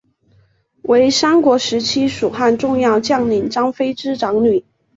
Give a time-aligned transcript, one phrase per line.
[0.81, 4.65] 为三国时期蜀汉重要将领张飞之长女。